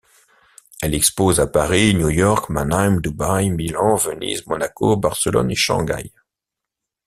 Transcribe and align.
Elle 0.81 0.95
expose 0.95 1.39
à 1.39 1.45
Paris, 1.45 1.93
New 1.93 2.09
York, 2.09 2.49
Manheim, 2.49 2.99
Dubaï, 3.01 3.51
Milan, 3.51 3.97
Venise, 3.97 4.47
Monaco, 4.47 4.97
Barcelone 4.97 5.51
et 5.51 5.55
Shanghai. 5.55 6.11